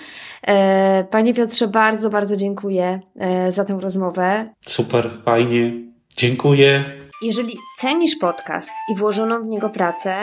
[0.47, 4.49] E, panie Piotrze, bardzo, bardzo dziękuję e, za tę rozmowę.
[4.65, 5.73] Super, fajnie.
[6.17, 6.83] Dziękuję.
[7.21, 10.15] Jeżeli cenisz podcast i włożoną w niego pracę,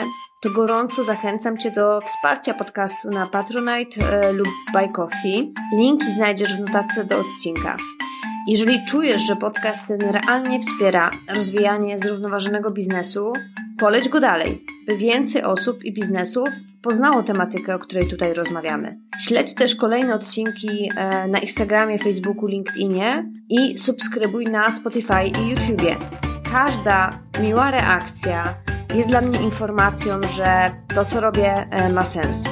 [0.43, 5.53] to gorąco zachęcam Cię do wsparcia podcastu na Patronite e, lub Buy Coffee.
[5.77, 7.77] Linki znajdziesz w notatce do odcinka.
[8.47, 13.33] Jeżeli czujesz, że podcast ten realnie wspiera rozwijanie zrównoważonego biznesu,
[13.77, 16.49] poleć go dalej, by więcej osób i biznesów
[16.81, 18.97] poznało tematykę, o której tutaj rozmawiamy.
[19.19, 25.95] Śledź też kolejne odcinki e, na Instagramie, Facebooku, LinkedInie i subskrybuj na Spotify i YouTubie.
[26.51, 27.09] Każda
[27.41, 28.53] miła reakcja
[28.95, 32.49] jest dla mnie informacją, że to, co robię, e, ma sens.